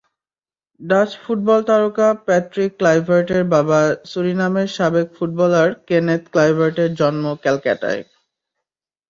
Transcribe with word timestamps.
Dutch 0.81 1.09
football 1.23 1.59
তারকা 1.69 2.07
Patrick 2.27 2.71
ক্লাইভার্টের 2.79 3.43
বাবা 3.53 3.79
সুরিনামের 4.11 4.67
সাবেক 4.77 5.07
ফুটবলার 5.17 5.69
কেনেথ 5.87 6.23
ক্লাইভার্টের 6.33 6.89
জন্ম 6.99 7.25
ক্যালকাটায়। 7.43 8.01